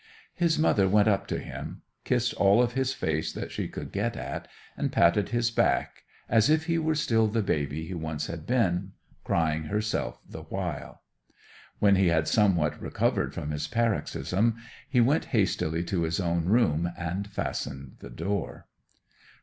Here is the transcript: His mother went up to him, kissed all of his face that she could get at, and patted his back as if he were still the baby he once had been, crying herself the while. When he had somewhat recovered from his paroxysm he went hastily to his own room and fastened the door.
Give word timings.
His 0.33 0.57
mother 0.57 0.89
went 0.89 1.07
up 1.07 1.27
to 1.27 1.37
him, 1.37 1.83
kissed 2.05 2.33
all 2.33 2.59
of 2.59 2.73
his 2.73 2.91
face 2.91 3.31
that 3.33 3.51
she 3.51 3.67
could 3.67 3.91
get 3.91 4.17
at, 4.17 4.47
and 4.75 4.91
patted 4.91 5.29
his 5.29 5.51
back 5.51 6.05
as 6.27 6.49
if 6.49 6.65
he 6.65 6.79
were 6.79 6.95
still 6.95 7.27
the 7.27 7.43
baby 7.43 7.85
he 7.85 7.93
once 7.93 8.25
had 8.25 8.47
been, 8.47 8.93
crying 9.23 9.65
herself 9.65 10.19
the 10.27 10.41
while. 10.41 11.03
When 11.77 11.97
he 11.97 12.07
had 12.07 12.27
somewhat 12.27 12.81
recovered 12.81 13.35
from 13.35 13.51
his 13.51 13.67
paroxysm 13.67 14.55
he 14.89 14.99
went 15.01 15.25
hastily 15.37 15.83
to 15.83 16.01
his 16.01 16.19
own 16.19 16.45
room 16.45 16.89
and 16.97 17.27
fastened 17.27 17.97
the 17.99 18.09
door. 18.09 18.65